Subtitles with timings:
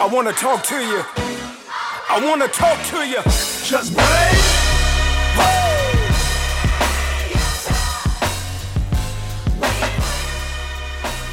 [0.00, 1.04] I wanna talk to you.
[2.08, 3.20] I wanna talk to you.
[3.62, 4.40] Just break.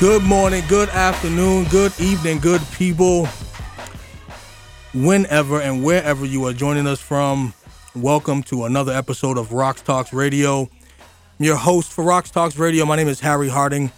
[0.02, 3.30] Good morning, good afternoon, good evening, good people.
[4.94, 7.54] Whenever and wherever you are joining us from,
[7.96, 10.64] welcome to another episode of RoxTalks Radio.
[10.64, 12.84] I'm your host for RoxTalks Radio.
[12.84, 13.94] My name is Harry Harding.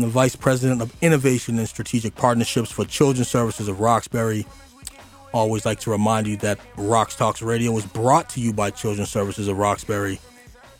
[0.00, 4.46] The Vice President of Innovation and Strategic Partnerships for Children's Services of Roxbury.
[5.32, 9.48] Always like to remind you that RoxTalks Radio was brought to you by Children's Services
[9.48, 10.20] of Roxbury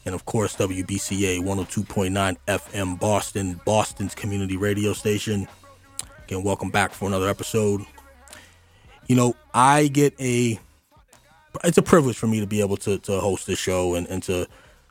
[0.08, 5.46] and of course WBCA 102.9 FM Boston, Boston's community radio station.
[6.24, 7.82] Again, welcome back for another episode.
[9.06, 10.58] You know, I get a
[11.64, 14.22] it's a privilege for me to be able to, to host this show and, and
[14.22, 14.46] to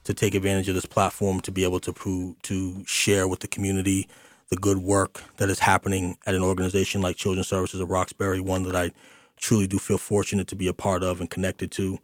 [0.07, 3.47] to take advantage of this platform to be able to prove, to share with the
[3.47, 4.07] community
[4.47, 8.63] the good work that is happening at an organization like Children's Services of Roxbury, one
[8.63, 8.91] that I
[9.35, 11.99] truly do feel fortunate to be a part of and connected to.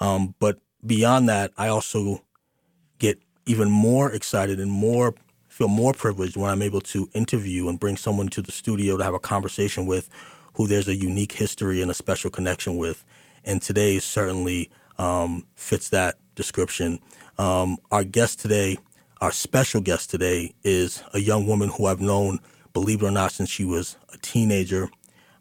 [0.00, 2.24] Um, but beyond that, I also
[2.98, 5.14] get even more excited and more
[5.46, 9.04] feel more privileged when I'm able to interview and bring someone to the studio to
[9.04, 10.10] have a conversation with
[10.54, 13.04] who there's a unique history and a special connection with.
[13.44, 16.98] And today certainly um, fits that description.
[17.38, 18.78] Um, our guest today,
[19.20, 22.38] our special guest today, is a young woman who I've known,
[22.72, 24.88] believe it or not, since she was a teenager.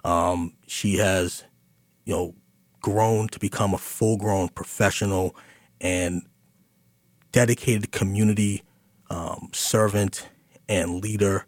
[0.03, 1.43] Um, she has,
[2.05, 2.35] you know,
[2.81, 5.35] grown to become a full-grown professional
[5.79, 6.23] and
[7.31, 8.63] dedicated community
[9.09, 10.27] um, servant
[10.67, 11.45] and leader,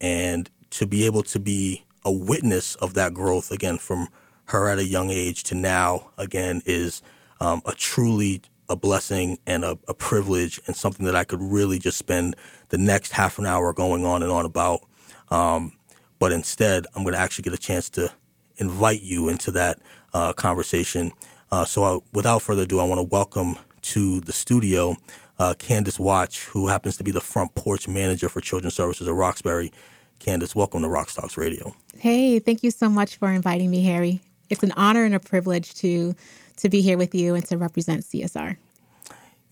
[0.00, 4.08] and to be able to be a witness of that growth again from
[4.46, 7.02] her at a young age to now again is
[7.40, 11.78] um, a truly a blessing and a, a, privilege and something that I could really
[11.78, 12.36] just spend
[12.68, 14.86] the next half an hour going on and on about.
[15.28, 15.72] Um,
[16.20, 18.12] but instead, I'm going to actually get a chance to
[18.58, 19.80] invite you into that
[20.14, 21.12] uh, conversation.
[21.50, 24.96] Uh, so, I, without further ado, I want to welcome to the studio
[25.40, 29.14] uh, Candice Watch, who happens to be the front porch manager for Children's Services at
[29.14, 29.72] Roxbury.
[30.20, 31.74] Candice, welcome to Rock Talks Radio.
[31.98, 34.20] Hey, thank you so much for inviting me, Harry.
[34.50, 36.14] It's an honor and a privilege to
[36.60, 38.56] to be here with you and to represent CSR.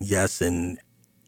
[0.01, 0.79] Yes, and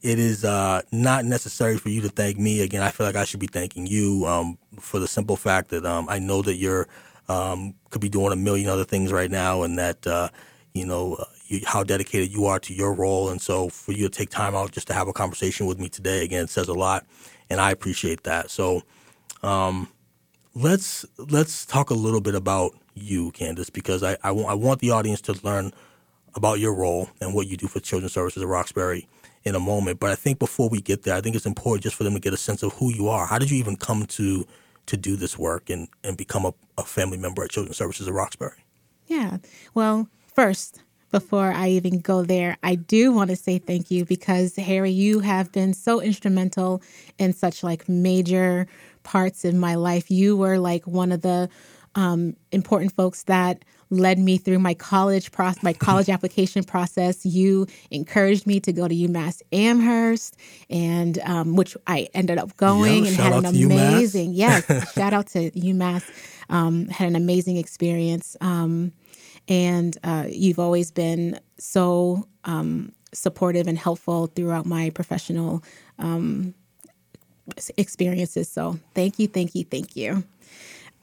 [0.02, 2.62] it is uh, not necessary for you to thank me.
[2.62, 5.84] Again, I feel like I should be thanking you um, for the simple fact that
[5.84, 6.88] um, I know that you're
[7.28, 10.28] um, could be doing a million other things right now, and that uh,
[10.74, 13.28] you know uh, you, how dedicated you are to your role.
[13.28, 15.88] And so, for you to take time out just to have a conversation with me
[15.88, 17.06] today, again, says a lot,
[17.48, 18.50] and I appreciate that.
[18.50, 18.82] So,
[19.42, 19.88] um,
[20.54, 24.80] let's let's talk a little bit about you, Candice, because I, I, w- I want
[24.80, 25.72] the audience to learn
[26.34, 29.08] about your role and what you do for Children's Services at Roxbury
[29.44, 30.00] in a moment.
[30.00, 32.20] But I think before we get there, I think it's important just for them to
[32.20, 33.26] get a sense of who you are.
[33.26, 34.46] How did you even come to
[34.86, 38.14] to do this work and, and become a, a family member at Children's Services at
[38.14, 38.64] Roxbury?
[39.06, 39.38] Yeah.
[39.72, 44.56] Well, first, before I even go there, I do want to say thank you because
[44.56, 46.82] Harry, you have been so instrumental
[47.18, 48.66] in such like major
[49.02, 50.10] parts in my life.
[50.10, 51.48] You were like one of the
[51.94, 57.26] um, important folks that led me through my college process, my college application process.
[57.26, 60.36] You encouraged me to go to UMass Amherst,
[60.68, 65.50] and um, which I ended up going and had an amazing yes, shout out to
[65.50, 66.04] UMass.
[66.48, 68.92] Um, had an amazing experience, um,
[69.46, 75.62] and uh, you've always been so um, supportive and helpful throughout my professional
[75.98, 76.54] um,
[77.76, 78.50] experiences.
[78.50, 80.24] So thank you, thank you, thank you.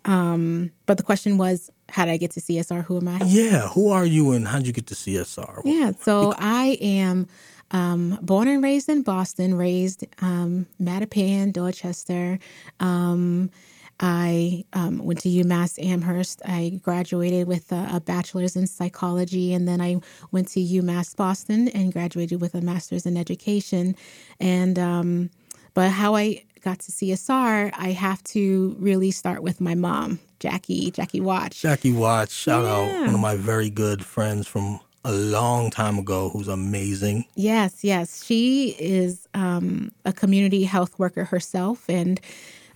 [0.07, 2.83] Um, but the question was, how did I get to CSR?
[2.85, 3.19] Who am I?
[3.25, 5.61] Yeah, who are you and how did you get to CSR?
[5.65, 7.27] Yeah, so I am
[7.71, 12.39] um, born and raised in Boston, raised um, Mattapan, Dorchester.
[12.79, 13.51] Um,
[13.99, 16.41] I um, went to UMass Amherst.
[16.45, 19.99] I graduated with a, a, bachelor's in psychology, and then I
[20.31, 23.95] went to UMass Boston and graduated with a master's in education.
[24.39, 25.31] And um,
[25.73, 30.91] but how I got to CSR, I have to really start with my mom, Jackie,
[30.91, 31.61] Jackie Watch.
[31.61, 32.71] Jackie Watch, shout yeah.
[32.71, 37.23] out one of my very good friends from a long time ago who's amazing.
[37.35, 38.21] Yes, yes.
[38.25, 42.19] She is um, a community health worker herself, and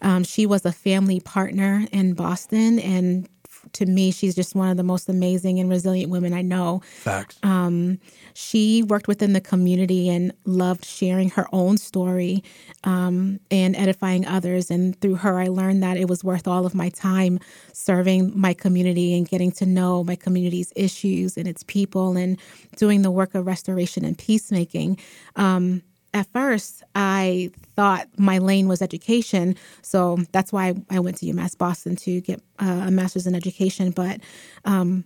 [0.02, 3.28] um, she was a family partner in Boston and
[3.74, 6.82] to me, she's just one of the most amazing and resilient women I know.
[6.86, 7.38] Facts.
[7.44, 8.00] Um,
[8.34, 12.44] she worked within the community and loved sharing her own story
[12.84, 14.72] um, and edifying others.
[14.72, 17.40] And through her, I learned that it was worth all of my time
[17.74, 22.40] serving my community and getting to know my community's issues and its people and
[22.78, 24.98] doing the work of restoration and peacemaking.
[25.36, 29.56] Um, at first, I thought my lane was education.
[29.82, 33.92] So that's why I went to UMass Boston to get uh, a master's in education.
[33.92, 34.20] But
[34.66, 35.06] um,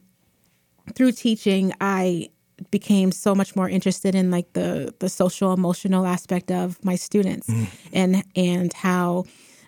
[0.96, 2.30] through teaching, I
[2.72, 7.48] became so much more interested in like the the social emotional aspect of my students
[7.50, 7.68] mm.
[7.92, 9.26] and and how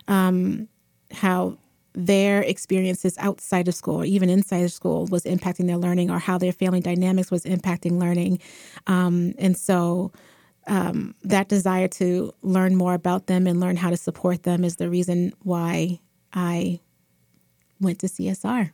[0.08, 0.68] um,
[1.12, 1.58] how
[1.92, 6.18] their experiences outside of school or even inside of school was impacting their learning or
[6.18, 8.38] how their family dynamics was impacting learning
[8.86, 10.12] um, and so
[10.68, 14.76] um, that desire to learn more about them and learn how to support them is
[14.76, 15.98] the reason why
[16.32, 16.78] i
[17.80, 18.70] went to csr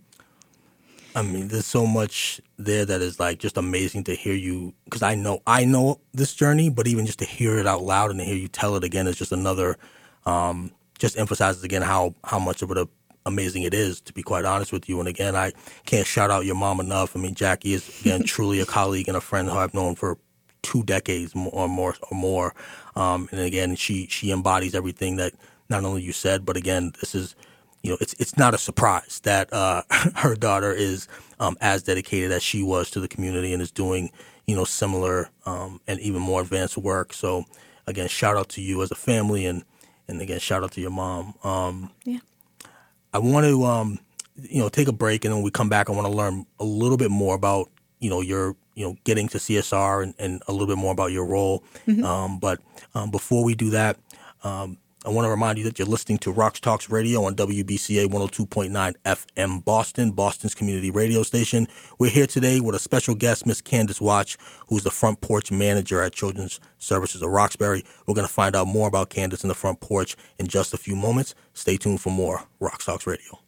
[1.17, 5.03] I mean, there's so much there that is like just amazing to hear you because
[5.03, 8.19] I know I know this journey, but even just to hear it out loud and
[8.19, 9.79] to hear you tell it again is just another,
[10.27, 12.89] um, just emphasizes again how how much of a
[13.27, 14.99] amazing it is to be quite honest with you.
[14.99, 15.53] And again, I
[15.87, 17.17] can't shout out your mom enough.
[17.17, 20.19] I mean, Jackie is again truly a colleague and a friend who I've known for
[20.65, 22.55] two decades or more or more.
[22.97, 25.35] Um, and again, she she embodies everything that
[25.69, 27.37] not only you said, but again, this is
[27.85, 29.83] you know, it's it's not a surprise that uh,
[30.17, 31.07] her daughter is
[31.39, 34.11] um, as dedicated as she was to the community and is doing
[34.47, 37.13] you know similar um, and even more advanced work.
[37.13, 37.45] So
[37.87, 39.65] again, shout out to you as a family and
[40.09, 41.35] and again shout out to your mom.
[41.45, 42.19] Um, yeah.
[43.13, 43.99] I want to um,
[44.37, 45.91] you know take a break and then when we come back.
[45.91, 47.71] I want to learn a little bit more about
[48.01, 51.13] you know your you know getting to CSR and, and a little bit more about
[51.13, 51.65] your role.
[51.87, 52.05] Mm-hmm.
[52.05, 52.61] Um, but
[52.95, 53.99] um, before we do that.
[54.43, 58.95] Um, I want to remind you that you're listening to RoxTalks Radio on WBCA 102.9
[59.05, 61.69] FM Boston, Boston's community radio station.
[61.99, 64.39] We're here today with a special guest, Miss Candice Watch,
[64.69, 67.85] who's the front porch manager at Children's Services of Roxbury.
[68.07, 70.79] We're going to find out more about Candice in the front porch in just a
[70.79, 71.35] few moments.
[71.53, 73.41] Stay tuned for more RoxTalks Radio.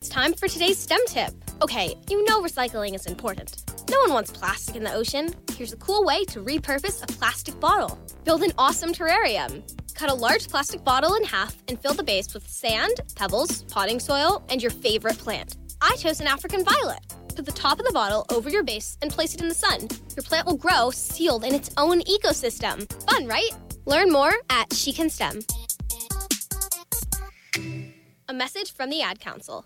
[0.00, 1.34] It's time for today's STEM tip.
[1.60, 3.69] Okay, you know recycling is important.
[3.90, 5.34] No one wants plastic in the ocean.
[5.56, 7.98] Here's a cool way to repurpose a plastic bottle.
[8.22, 9.64] Build an awesome terrarium.
[9.96, 13.98] Cut a large plastic bottle in half and fill the base with sand, pebbles, potting
[13.98, 15.56] soil, and your favorite plant.
[15.80, 17.00] I chose an African violet.
[17.34, 19.88] Put the top of the bottle over your base and place it in the sun.
[20.16, 22.88] Your plant will grow sealed in its own ecosystem.
[23.10, 23.50] Fun, right?
[23.86, 25.40] Learn more at She Can STEM.
[28.28, 29.64] A message from the Ad Council.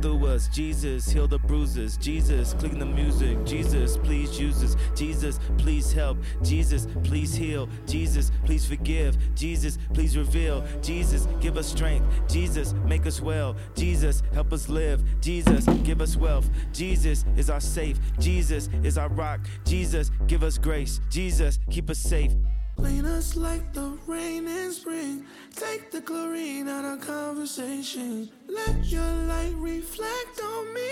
[0.00, 0.48] Through us.
[0.48, 1.96] Jesus, heal the bruises.
[1.96, 3.44] Jesus, clean the music.
[3.44, 4.76] Jesus, please use us.
[4.94, 6.18] Jesus, please help.
[6.42, 7.68] Jesus, please heal.
[7.86, 9.16] Jesus, please forgive.
[9.34, 10.64] Jesus, please reveal.
[10.82, 12.06] Jesus, give us strength.
[12.28, 13.56] Jesus, make us well.
[13.74, 15.02] Jesus, help us live.
[15.20, 16.48] Jesus, give us wealth.
[16.72, 17.98] Jesus is our safe.
[18.18, 19.40] Jesus is our rock.
[19.64, 21.00] Jesus, give us grace.
[21.10, 22.32] Jesus, keep us safe.
[22.82, 25.24] Clean us like the rain in spring.
[25.54, 28.28] Take the chlorine out of conversation.
[28.48, 30.90] Let your light reflect on me.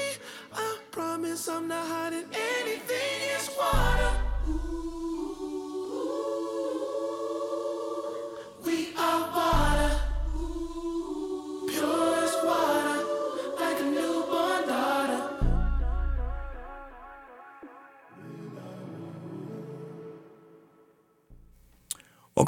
[0.55, 3.19] I promise I'm not hiding anything.
[3.35, 4.30] It's water.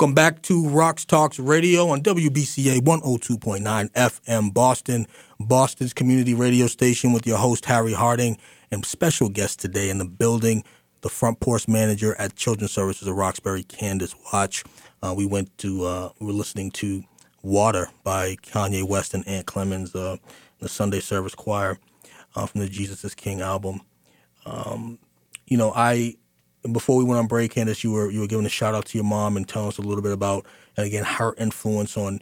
[0.03, 5.07] Welcome back to RoxTalks Radio on WBCA 102.9 FM Boston,
[5.39, 8.37] Boston's community radio station with your host Harry Harding
[8.73, 10.65] and special guest today in the building,
[11.03, 14.65] the front porch manager at Children's Services of Roxbury, Candice Watch.
[15.05, 17.05] Uh, we went to, uh, we were listening to
[17.45, 20.17] Water by Kanye West and Ant Clemons, uh,
[20.59, 21.79] the Sunday Service Choir
[22.35, 23.81] uh, from the Jesus is King album.
[24.47, 24.99] Um,
[25.47, 26.17] you know, I
[26.71, 28.99] before we went on break, Candice, you were you were giving a shout out to
[28.99, 32.21] your mom and telling us a little bit about, and again, her influence on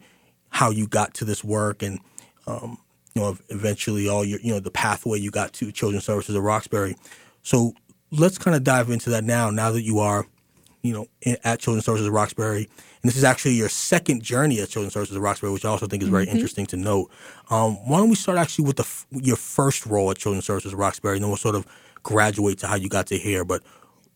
[0.49, 2.00] how you got to this work, and
[2.47, 2.78] um,
[3.14, 6.42] you know, eventually all your you know the pathway you got to Children's Services of
[6.42, 6.97] Roxbury.
[7.42, 7.75] So
[8.11, 9.50] let's kind of dive into that now.
[9.50, 10.26] Now that you are,
[10.82, 11.06] you know,
[11.44, 12.68] at Children's Services of Roxbury,
[13.02, 15.87] and this is actually your second journey at Children's Services of Roxbury, which I also
[15.87, 16.37] think is very mm-hmm.
[16.37, 17.11] interesting to note.
[17.50, 18.87] Um, why don't we start actually with the
[19.23, 21.66] your first role at Children's Services of Roxbury, and then we'll sort of
[22.02, 23.44] graduate to how you got to here.
[23.44, 23.62] But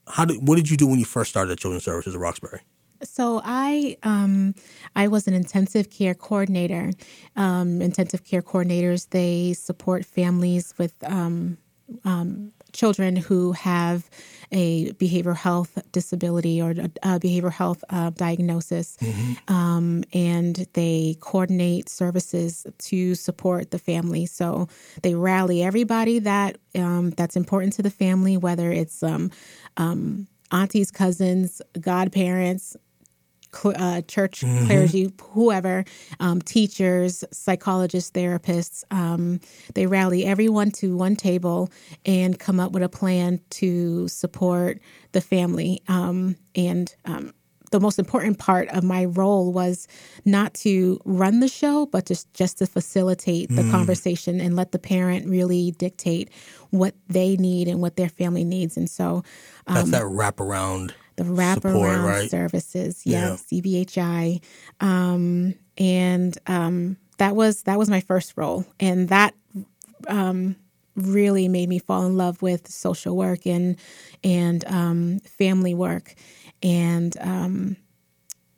[0.08, 2.60] how did what did you do when you first started at Children's Services of Roxbury?
[3.02, 4.54] So I um,
[4.96, 6.92] I was an intensive care coordinator.
[7.36, 11.58] Um, intensive care coordinators they support families with um,
[12.04, 14.10] um, children who have
[14.52, 18.98] a behavioral health disability or a, behavioral health uh, diagnosis,
[19.48, 24.26] um, and they coordinate services to support the family.
[24.26, 24.68] So
[25.02, 29.30] they rally everybody that um, that's important to the family, whether it's um,
[29.76, 32.76] um, aunties, cousins, godparents,
[33.64, 35.84] uh, church clergy, whoever,
[36.20, 38.84] um, teachers, psychologists, therapists.
[38.90, 39.40] Um,
[39.74, 41.70] they rally everyone to one table
[42.04, 44.80] and come up with a plan to support
[45.12, 45.82] the family.
[45.88, 47.32] Um, and um,
[47.74, 49.88] the most important part of my role was
[50.24, 54.78] not to run the show, but just just to facilitate the conversation and let the
[54.78, 56.30] parent really dictate
[56.70, 58.76] what they need and what their family needs.
[58.76, 59.24] And so
[59.66, 60.92] That's that wraparound.
[61.16, 62.30] The wraparound right?
[62.30, 63.02] services.
[63.04, 63.30] Yeah.
[63.30, 64.42] Yes, CBHI,
[64.80, 69.34] um, and um, that was that was my first role, and that
[70.08, 70.56] um,
[70.96, 73.76] really made me fall in love with social work and
[74.22, 76.14] and um, family work,
[76.62, 77.76] and um,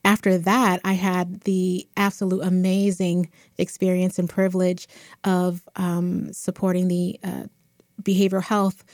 [0.06, 4.86] after that, I had the absolute amazing experience and privilege
[5.24, 7.44] of um, supporting the uh,
[8.02, 8.84] behavioral health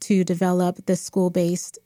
[0.00, 1.78] to develop the school based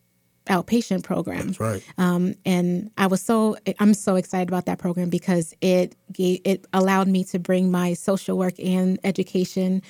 [0.47, 1.49] outpatient program.
[1.49, 1.85] That's right.
[1.99, 6.67] Um, and I was so I'm so excited about that program because it gave, it
[6.73, 9.83] allowed me to bring my social work and education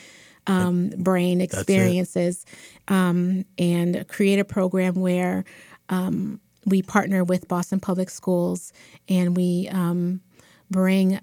[0.46, 2.44] um, brain experiences
[2.88, 5.44] um, and create a program where
[5.88, 8.72] um, we partner with Boston Public Schools
[9.08, 10.20] and we um,
[10.70, 11.20] bring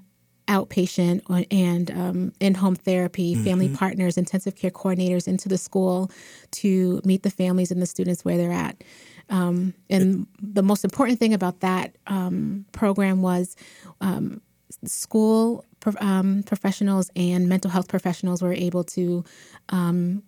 [0.48, 1.22] outpatient
[1.52, 6.12] and um, in-home therapy, family partners, intensive care coordinators into the school
[6.52, 8.84] to meet the families and the students where they're at.
[9.30, 13.56] Um, and the most important thing about that um, program was
[14.02, 14.42] um,
[14.86, 15.66] school
[16.00, 19.24] um, professionals and mental health professionals were able to
[19.70, 20.24] um,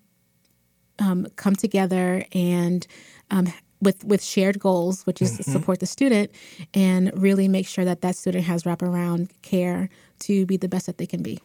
[1.00, 2.88] um, come together and
[3.32, 6.32] um, with with shared goals, which is to support the student
[6.74, 10.98] and really make sure that that student has wraparound care to be the best that
[10.98, 11.40] they can be.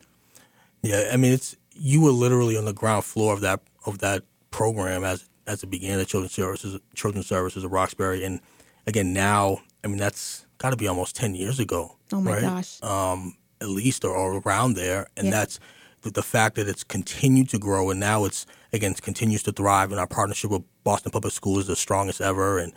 [0.83, 4.23] Yeah, I mean, it's you were literally on the ground floor of that of that
[4.51, 8.41] program as as it began at Children's Services Children's Services of Roxbury, and
[8.87, 11.97] again now, I mean, that's got to be almost ten years ago.
[12.13, 12.43] Oh my right?
[12.43, 12.83] gosh.
[12.83, 15.33] um, at least or, or around there, and Yeah.
[15.33, 15.59] that's
[16.03, 19.53] the, the fact that it's continued to grow, and now it's again it continues to
[19.53, 22.73] thrive, and our partnership with Boston Public Schools is the strongest ever, and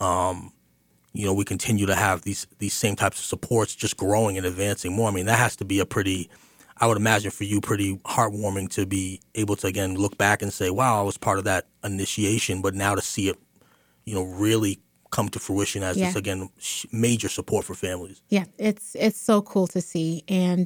[0.00, 0.52] um,
[1.12, 4.46] you know we continue to have these these same types of supports just growing and
[4.46, 5.08] advancing more.
[5.08, 6.28] I mean that has to be a pretty,
[6.80, 10.52] I would imagine for you, pretty heartwarming to be able to again look back and
[10.52, 13.38] say, wow, I was part of that initiation, but now to see it,
[14.04, 14.80] you know, really
[15.18, 16.06] come to fruition as Yeah.
[16.06, 16.40] this again
[16.92, 18.18] major support for families.
[18.36, 20.64] Yeah, it's it's so cool to see, and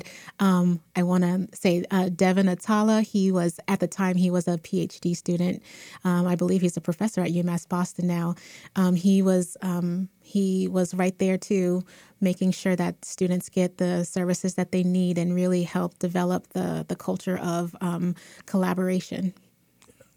[0.48, 0.66] um,
[1.00, 2.96] I want to say uh, Devin Atala.
[3.14, 5.56] He was at the time he was a PhD student.
[6.04, 8.34] Um, I believe he's a professor at UMass Boston now.
[8.80, 11.82] Um, he was um, he was right there too,
[12.20, 16.84] making sure that students get the services that they need and really help develop the
[16.90, 18.14] the culture of um,
[18.52, 19.32] collaboration.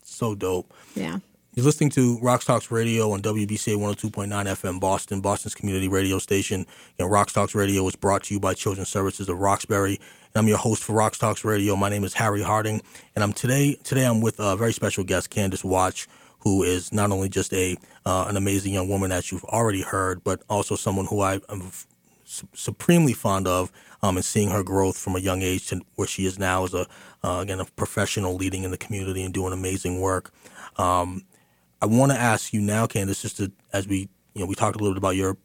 [0.03, 0.69] So dope.
[0.95, 1.19] Yeah.
[1.55, 6.67] You're listening to Rock Talks Radio on WBCA 102.9 FM Boston, Boston's community radio station.
[6.99, 9.95] And Rock Talks Radio is brought to you by Children's Services of Roxbury.
[9.95, 11.77] And I'm your host for Rock Talks Radio.
[11.77, 12.81] My name is Harry Harding,
[13.15, 16.09] and I'm today today I'm with a very special guest, Candice Watch,
[16.39, 20.25] who is not only just a uh, an amazing young woman that you've already heard,
[20.25, 21.71] but also someone who I am
[22.25, 23.71] su- supremely fond of,
[24.03, 26.73] um, and seeing her growth from a young age to where she is now as
[26.73, 26.85] a
[27.23, 30.33] uh, again a professional leading in the community and doing amazing work.
[30.77, 31.23] Um,
[31.81, 34.75] I want to ask you now, Candice, just to, as we you know we talked
[34.75, 35.37] a little bit about your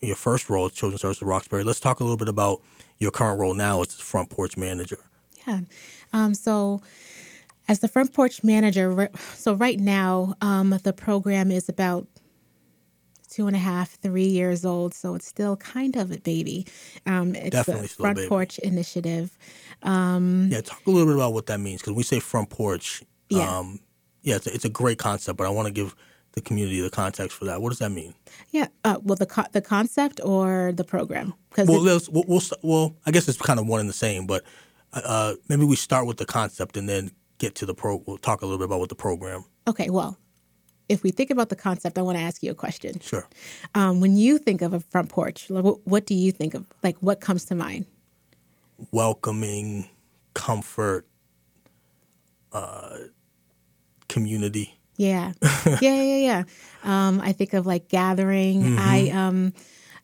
[0.00, 1.64] your first role at Children's Service of Roxbury.
[1.64, 2.62] Let's talk a little bit about
[2.98, 4.98] your current role now as front porch manager.
[5.46, 5.60] Yeah.
[6.12, 6.82] Um, so,
[7.68, 12.06] as the front porch manager, so right now, um, the program is about
[13.34, 14.94] two and a half, three years old.
[14.94, 16.66] So it's still kind of a baby.
[17.04, 19.36] Um, it's Definitely the a front porch initiative.
[19.82, 23.02] Um, Yeah, talk a little bit about what that means because we say front porch.
[23.28, 23.58] Yeah.
[23.58, 23.80] Um,
[24.24, 25.94] yeah, it's a, it's a great concept, but I want to give
[26.32, 27.62] the community the context for that.
[27.62, 28.12] What does that mean?
[28.50, 28.66] yeah.
[28.84, 31.32] Uh, well, the co- the concept or the program?
[31.50, 33.92] Because Well, let's, we'll, we'll st- well, I guess it's kind of one and the
[33.94, 34.42] same, but
[34.92, 38.02] uh, maybe we start with the concept and then get to the pro.
[38.06, 39.44] We'll talk a little bit about what the program.
[39.68, 40.18] okay, well,
[40.88, 43.00] if we think about the concept, I want to ask you a question.
[43.00, 43.26] Sure.
[43.74, 46.66] Um, when you think of a front porch, what, what do you think of?
[46.82, 47.86] Like, what comes to mind?
[48.90, 49.88] welcoming,
[50.34, 51.06] comfort,
[52.52, 52.96] uh,
[54.14, 54.78] community.
[54.96, 55.32] Yeah,
[55.82, 56.42] yeah, yeah, yeah.
[56.84, 58.78] Um, I think of like gathering.
[58.78, 59.52] I um,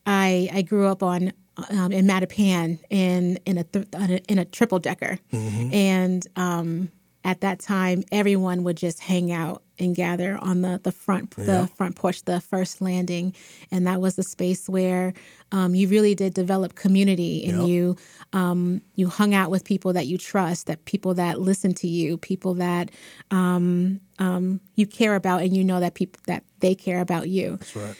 [0.05, 1.31] I I grew up on
[1.71, 3.87] um, in Mattapan in in a th-
[4.29, 5.73] in a triple decker, Mm-hmm.
[5.73, 6.90] and um,
[7.25, 11.45] at that time everyone would just hang out and gather on the the front the
[11.47, 11.67] Yeah.
[11.67, 13.35] front porch, the first landing,
[13.71, 15.12] and that was the space where
[15.53, 17.69] um, you really did develop community, and Yep.
[17.69, 17.97] you
[18.33, 22.17] um, you hung out with people that you trust, that people that listen to you,
[22.19, 22.91] people that
[23.31, 27.57] um, um, you care about, and you know that people that they care about you.
[27.57, 27.97] That's right.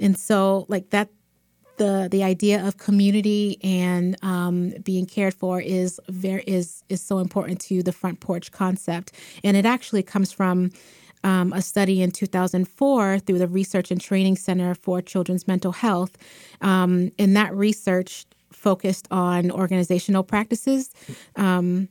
[0.00, 1.08] And so, like that,
[1.78, 7.18] the the idea of community and um, being cared for is very is is so
[7.18, 10.70] important to the front porch concept, and it actually comes from.
[11.24, 16.16] Um, a study in 2004 through the Research and Training Center for Children's Mental Health.
[16.60, 20.90] Um, and that research focused on organizational practices,
[21.34, 21.88] um,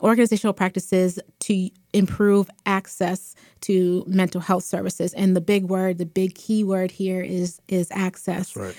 [0.00, 5.14] organizational practices to improve access to mental health services.
[5.14, 8.56] And the big word, the big key word here is is access.
[8.56, 8.76] Right.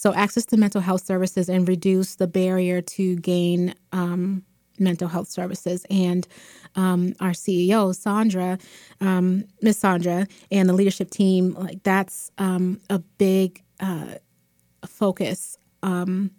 [0.00, 4.44] So access to mental health services and reduce the barrier to gain um,
[4.78, 5.84] mental health services.
[5.90, 6.26] And
[6.74, 8.58] um, our CEO, Sandra,
[9.02, 14.14] um, Miss Sandra, and the leadership team, like that's um, a big uh,
[14.86, 15.58] focus.
[15.82, 16.30] Um,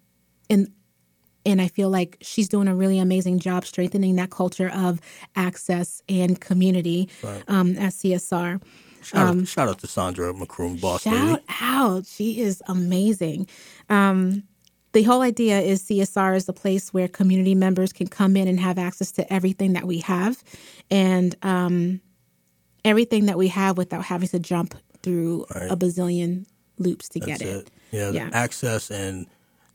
[1.46, 5.00] and I feel like she's doing a really amazing job strengthening that culture of
[5.36, 7.10] access and community
[7.48, 8.62] um, at CSR.
[9.04, 11.18] Shout, out, shout out to Sandra McCroom, boss lady.
[11.18, 12.06] Shout out.
[12.06, 13.48] She is amazing.
[13.90, 14.44] Um,
[14.94, 18.60] the whole idea is CSR is a place where community members can come in and
[18.60, 20.44] have access to everything that we have
[20.92, 22.02] and um,
[22.86, 26.46] everything that we have without having to jump through a bazillion
[26.78, 27.70] loops to That's get it.
[27.92, 28.30] Yeah, Yeah.
[28.34, 29.26] access and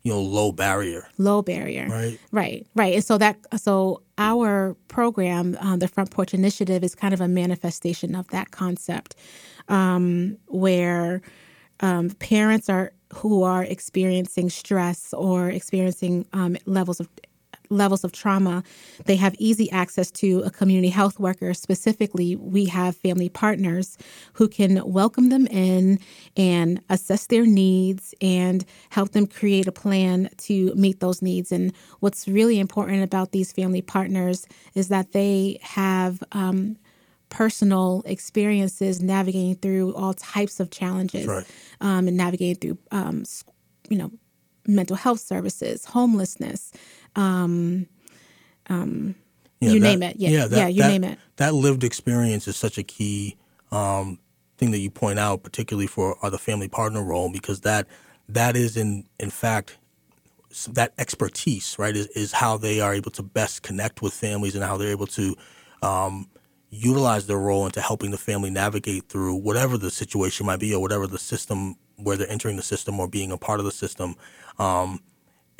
[0.07, 1.09] you know low barrier.
[1.17, 1.87] Low barrier.
[1.89, 2.17] Right.
[2.31, 2.93] Right, right.
[2.95, 7.27] And so that so our program, um, the Front Porch Initiative, is kind of a
[7.27, 9.15] manifestation of that concept,
[9.67, 11.21] um, where
[11.81, 17.09] um, parents are who are experiencing stress or experiencing um, levels of
[17.69, 18.63] levels of trauma,
[19.05, 21.53] they have easy access to a community health worker.
[21.53, 23.97] Specifically, we have family partners
[24.33, 25.99] who can welcome them in
[26.35, 31.51] and assess their needs and help them create a plan to meet those needs.
[31.51, 36.77] And what's really important about these family partners is that they have um,
[37.29, 41.45] personal experiences navigating through all types of challenges Right.
[41.81, 43.23] um, and navigating through, um,
[43.89, 44.11] you know,
[44.67, 46.71] mental health services, homelessness,
[49.59, 50.17] Yeah, You name it.
[50.17, 50.29] Yeah.
[50.29, 51.19] Yeah, you that- name it.
[51.37, 53.37] That lived experience is such a key
[53.71, 54.19] um,
[54.57, 57.87] thing that you point out, particularly for uh, the family partner role, because that
[58.29, 59.77] that is in in fact
[60.69, 64.63] that expertise, right, is, is how they are able to best connect with families and
[64.63, 65.35] how they're able to
[65.81, 66.27] um,
[66.69, 70.81] utilize their role into helping the family navigate through whatever the situation might be or
[70.81, 74.15] whatever the system where they're entering the system or being a part of the system.
[74.59, 75.01] Um,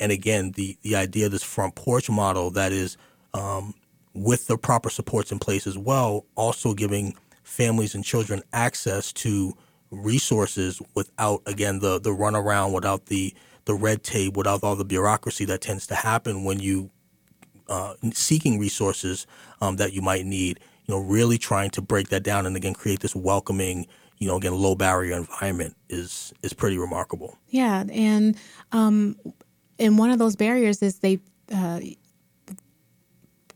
[0.00, 2.96] and again, the the idea of this front porch model that is
[3.34, 3.74] um,
[4.14, 9.54] with the proper supports in place as well, also giving families and children access to
[9.90, 15.44] resources without again the the runaround, without the the red tape, without all the bureaucracy
[15.44, 16.90] that tends to happen when you
[17.68, 19.26] uh, seeking resources
[19.60, 20.60] um, that you might need.
[20.86, 23.86] You know, really trying to break that down and again create this welcoming,
[24.18, 27.38] you know, again low barrier environment is is pretty remarkable.
[27.48, 28.36] Yeah, and
[28.72, 29.16] um,
[29.78, 31.20] and one of those barriers is they
[31.54, 31.80] uh,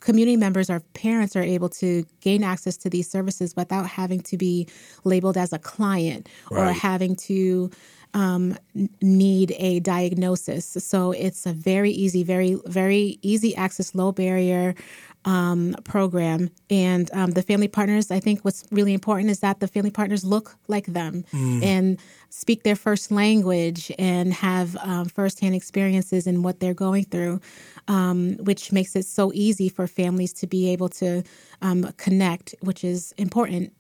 [0.01, 4.37] community members or parents are able to gain access to these services without having to
[4.37, 4.69] be
[5.05, 7.71] labeled as a client or having to
[8.15, 8.57] um,
[9.01, 10.67] need a diagnosis.
[10.67, 14.75] So it's a very easy, very very easy access, low barrier
[15.25, 16.51] um, program.
[16.71, 20.25] And um, the family partners, I think what's really important is that the family partners
[20.25, 21.25] look like them
[21.63, 21.99] and
[22.31, 27.41] speak their first language and have um, firsthand experiences in what they're going through,
[27.89, 31.23] um, which makes it so easy for families to be able to
[31.61, 33.73] um, connect, which is important.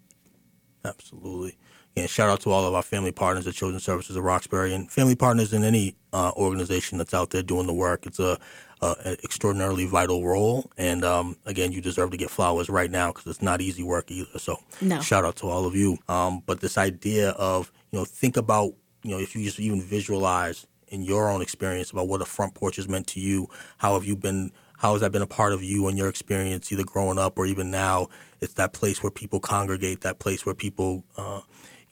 [0.84, 1.56] Absolutely.
[1.96, 4.90] And shout out to all of our family partners at Children's Services of Roxbury and
[4.90, 8.06] family partners in any uh, organization that's out there doing the work.
[8.06, 8.38] It's a,
[8.80, 13.08] a an extraordinarily vital role, and um, again, you deserve to get flowers right now
[13.12, 14.38] because it's not easy work either.
[14.38, 15.00] So, No.
[15.00, 15.98] shout out to all of you.
[16.08, 19.82] Um, but this idea of you know think about you know if you just even
[19.82, 23.94] visualize in your own experience about what a front porch has meant to you, how
[23.94, 26.84] have you been how has that been a part of you and your experience, either
[26.84, 28.08] growing up or even now?
[28.40, 31.42] It's that place where people congregate, that place where people, uh,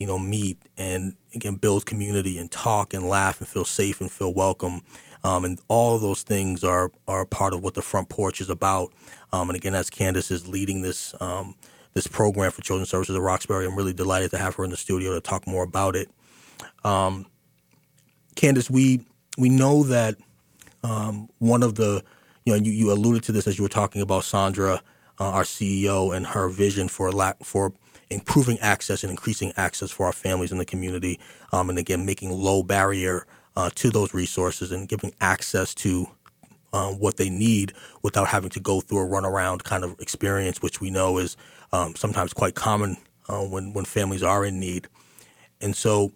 [0.01, 4.11] you know, meet and again build community and talk and laugh and feel safe and
[4.11, 4.81] feel welcome.
[5.23, 8.93] Um, and all those things are are part of what the front porch is about.
[9.33, 11.55] Um, and again, as Candice is leading this um,
[11.93, 14.77] this program for Children's Services of Roxbury, I'm really delighted to have her in the
[14.77, 16.09] studio to talk more about it.
[16.83, 17.27] Um,
[18.37, 19.05] Candice, we
[19.37, 20.17] we know that
[20.83, 22.03] um, one of the
[22.47, 24.83] you know you, you alluded to this as you were talking about Sandra,
[25.19, 27.75] uh, our CEO, and her vision for lack for
[28.11, 31.19] improving access and increasing access for our families in the community,
[31.53, 36.09] um, and again making low barrier uh, to those resources and giving access to
[36.73, 40.81] um, what they need without having to go through a runaround kind of experience, which
[40.81, 41.37] we know is
[41.73, 42.97] um, sometimes quite common
[43.29, 44.89] uh, when when families are in need.
[45.61, 46.13] And so,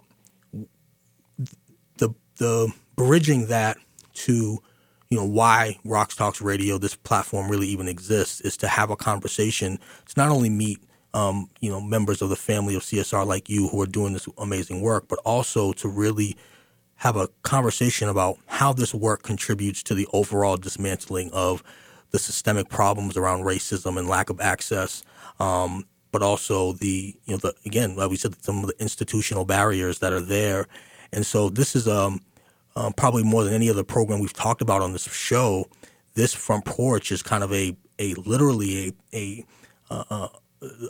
[1.98, 3.76] the the bridging that
[4.14, 4.62] to
[5.11, 9.78] you know why RoxTalks Radio, this platform really even exists, is to have a conversation.
[10.02, 10.78] It's not only meet
[11.14, 14.29] um, you know members of the family of CSR like you who are doing this
[14.37, 16.37] amazing work, but also to really
[16.96, 21.62] have a conversation about how this work contributes to the overall dismantling of
[22.11, 25.03] the systemic problems around racism and lack of access,
[25.40, 29.44] um, but also the you know the again like we said some of the institutional
[29.44, 30.66] barriers that are there,
[31.12, 32.20] and so this is um,
[32.77, 35.66] um, probably more than any other program we've talked about on this show.
[36.14, 39.44] This front porch is kind of a a literally a
[39.90, 40.29] a uh,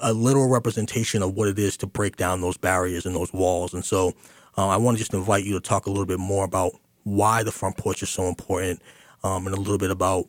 [0.03, 3.75] a literal representation of what it is to break down those barriers and those walls,
[3.75, 4.13] and so
[4.57, 6.73] uh, I want to just invite you to talk a little bit more about
[7.05, 8.81] why the front porch is so important,
[9.23, 10.27] um, and a little bit about,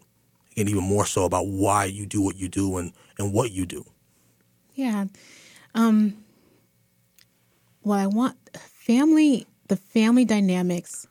[0.58, 3.66] and even more so about why you do what you do and and what you
[3.66, 3.86] do.
[4.74, 5.06] Yeah.
[5.74, 6.18] Um,
[7.84, 9.48] well, I want family.
[9.68, 11.08] The family dynamics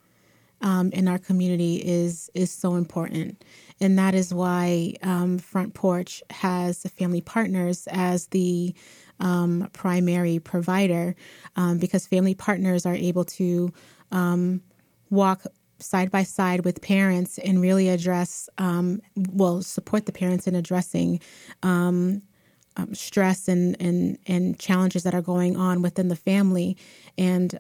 [0.61, 3.45] um, in our community is is so important,
[3.81, 8.75] and that is why um, Front Porch has family partners as the
[9.21, 11.15] um, primary provider
[11.57, 13.73] um, because family partners are able to
[14.13, 14.63] um,
[15.11, 15.45] walk
[15.79, 21.21] side by side with parents and really address, um, well, support the parents in addressing
[21.63, 22.23] um,
[22.77, 26.77] um, stress and, and, and challenges that are going on within the family.
[27.19, 27.59] And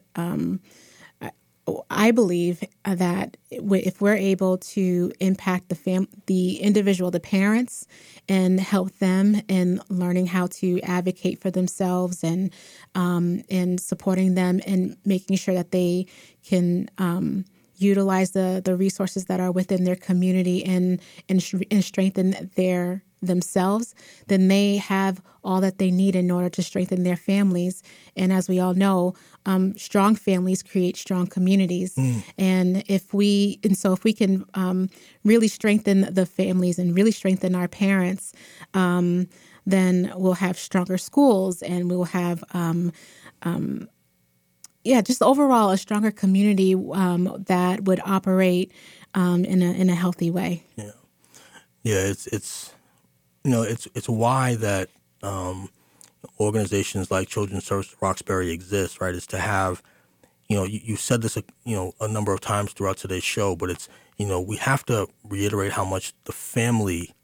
[1.88, 7.86] I believe that if we're able to impact the fam, the individual, the parents,
[8.28, 12.52] and help them in learning how to advocate for themselves and
[12.94, 13.42] um,
[13.78, 16.06] supporting them and making sure that they
[16.44, 17.44] can um,
[17.76, 23.94] utilize the the resources that are within their community and and, and strengthen their themselves,
[24.28, 27.82] then they have all that they need in order to strengthen their families.
[28.16, 29.14] And as we all know,
[29.46, 31.94] um, strong families create strong communities.
[31.96, 32.22] Mm.
[32.38, 34.88] And if we, and so if we can um,
[35.22, 38.32] really strengthen the families and really strengthen our parents,
[38.72, 39.28] um,
[39.66, 42.92] then we'll have stronger schools and we'll have, um,
[43.42, 43.88] um,
[44.84, 48.70] yeah, just overall a stronger community um, that would operate
[49.14, 50.62] um, in a in a healthy way.
[50.76, 50.90] Yeah,
[51.82, 52.74] yeah, it's it's
[53.44, 54.88] you know, it's it's why that
[55.22, 55.68] um,
[56.40, 59.14] organizations like Children's Service Roxbury exist, right?
[59.14, 59.82] Is to have,
[60.48, 63.24] you know, you, you said this, a, you know, a number of times throughout today's
[63.24, 67.14] show, but it's, you know, we have to reiterate how much the family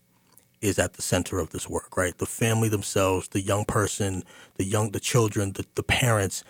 [0.61, 2.16] is at the center of this work, right?
[2.18, 4.22] The family themselves, the young person,
[4.56, 6.44] the young, the children, the, the parents,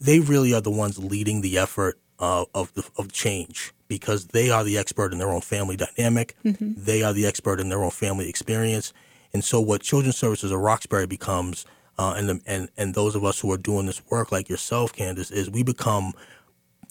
[0.00, 4.50] they really are the ones leading the effort uh, of the, of change because they
[4.50, 6.36] are the expert in their own family dynamic.
[6.44, 6.74] Mm-hmm.
[6.76, 8.92] They are the expert in their own family experience.
[9.32, 11.66] And so, what Children's Services of Roxbury becomes,
[11.98, 14.92] uh, and, the, and and those of us who are doing this work, like yourself,
[14.92, 16.12] Candice, is we become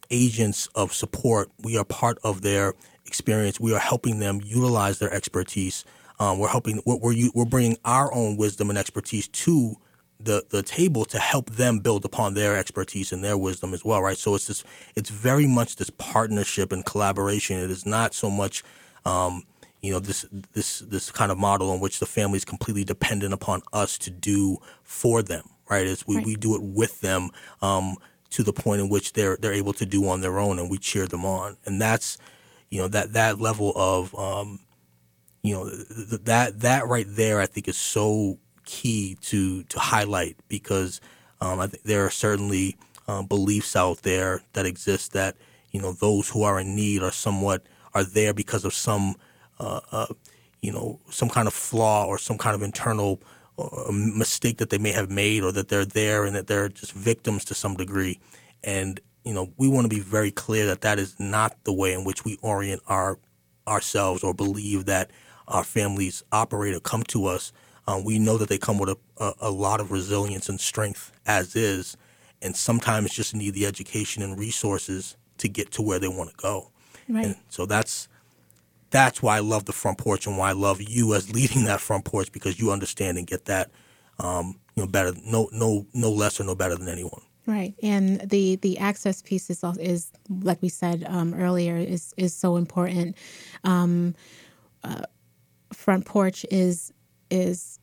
[0.10, 1.50] agents of support.
[1.62, 2.74] We are part of their
[3.06, 3.60] experience.
[3.60, 5.86] We are helping them utilize their expertise.
[6.20, 6.82] Um, we're helping.
[6.86, 9.78] We're, we're we're bringing our own wisdom and expertise to
[10.20, 14.02] the the table to help them build upon their expertise and their wisdom as well,
[14.02, 14.18] right?
[14.18, 14.64] So it's this
[14.96, 17.60] it's very much this partnership and collaboration.
[17.60, 18.64] It is not so much
[19.06, 19.44] um,
[19.82, 23.34] you know this this this kind of model in which the family is completely dependent
[23.34, 25.86] upon us to do for them, right?
[25.86, 26.26] It's we, right.
[26.26, 27.30] we do it with them
[27.62, 27.98] um,
[28.32, 30.78] to the point in which they're they're able to do on their own, and we
[30.78, 32.18] cheer them on, and that's
[32.70, 34.60] you know that that level of um,
[35.44, 40.36] you know th- that that right there, I think is so key to to highlight
[40.48, 41.02] because
[41.42, 42.76] um, I think there are certainly
[43.08, 45.36] uh, beliefs out there that exist that
[45.72, 47.64] you know those who are in need are somewhat
[47.96, 49.16] are there because of some
[49.60, 50.08] uh, uh,
[50.62, 53.22] you know some kind of flaw or some kind of internal
[53.58, 56.92] uh, mistake that they may have made or that they're there and that they're just
[56.92, 58.20] victims to some degree.
[58.64, 61.94] And you know we want to be very clear that that is not the way
[61.94, 63.18] in which we orient our
[63.66, 65.10] ourselves or believe that
[65.48, 67.54] our families operate or come to us
[67.88, 71.12] um, we know that they come with a, a, a, lot of resilience and strength
[71.26, 71.96] as is,
[72.42, 76.36] and sometimes just need the education and resources to get to where they want to
[76.36, 76.72] go.
[77.08, 77.26] Right.
[77.26, 78.10] And so that's
[78.90, 81.82] that's why I love the front porch and why I love you as leading that
[81.82, 83.72] front porch because you understand and get that,
[84.20, 87.22] um, you know, better, no, no, no less or no better than anyone.
[87.46, 92.36] Right, and the the access piece is is like we said um, earlier is is
[92.36, 93.16] so important.
[93.64, 94.16] Um,
[94.84, 95.04] uh,
[95.72, 96.92] front porch is
[97.30, 97.80] is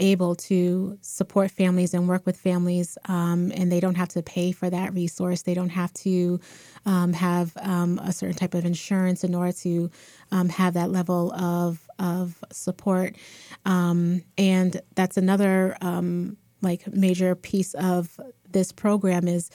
[0.00, 4.52] able to support families and work with families, um, and they don't have to pay
[4.52, 5.42] for that resource.
[5.42, 6.38] They don't have to
[6.86, 9.90] um, have um, a certain type of insurance in order to
[10.30, 13.16] um, have that level of of support.
[13.64, 19.50] Um, and that's another um, like major piece of this program is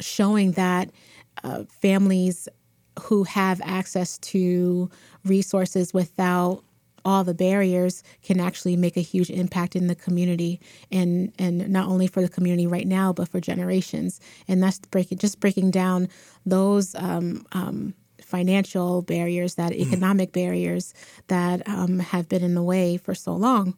[0.00, 0.90] showing that
[1.44, 2.48] uh, families
[3.00, 4.90] who have access to
[5.24, 6.64] resources without
[7.06, 11.88] all the barriers can actually make a huge impact in the community and and not
[11.88, 14.20] only for the community right now but for generations.
[14.48, 16.08] And that's breaking just breaking down
[16.44, 19.76] those um, um, financial barriers that mm.
[19.76, 20.92] economic barriers
[21.28, 23.74] that um, have been in the way for so long.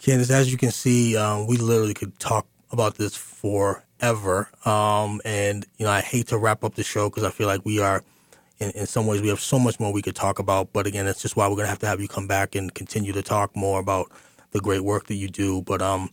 [0.00, 4.48] Candice as you can see um, we literally could talk about this forever.
[4.64, 7.64] Um, and you know i hate to wrap up the show because i feel like
[7.64, 8.04] we are
[8.64, 10.72] in, in some ways we have so much more we could talk about.
[10.72, 12.72] But again, it's just why we're going to have to have you come back and
[12.74, 14.10] continue to talk more about
[14.50, 15.62] the great work that you do.
[15.62, 16.10] But um,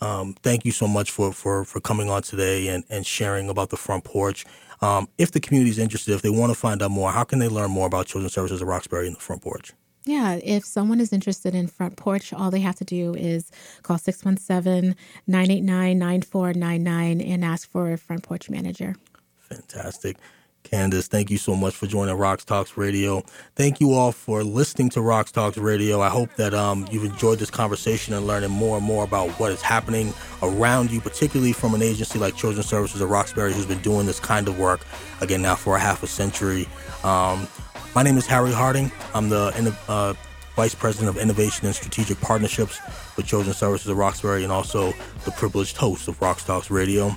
[0.00, 3.70] um, thank you so much for, for, for coming on today and, and sharing about
[3.70, 4.44] the front porch.
[4.80, 7.38] Um, if the community is interested, if they want to find out more, how can
[7.38, 9.72] they learn more about Children's Services of Roxbury and the front porch?
[10.06, 13.50] Yeah, if someone is interested in Front Porch, all they have to do is
[13.82, 14.94] call 617
[15.26, 18.96] 989 9499 and ask for a Front Porch manager.
[19.38, 20.18] Fantastic.
[20.64, 23.22] Candice, thank you so much for joining RoxTalks Radio.
[23.54, 26.00] Thank you all for listening to RoxTalks Radio.
[26.00, 29.52] I hope that um, you've enjoyed this conversation and learning more and more about what
[29.52, 33.82] is happening around you, particularly from an agency like Children's Services of Roxbury, who's been
[33.82, 34.80] doing this kind of work
[35.20, 36.66] again now for a half a century.
[37.04, 37.46] Um,
[37.94, 38.90] my name is Harry Harding.
[39.14, 40.14] I'm the uh,
[40.56, 42.80] Vice President of Innovation and Strategic Partnerships
[43.16, 44.92] with Children's Services of Roxbury and also
[45.24, 47.16] the privileged host of RoxTalks Radio.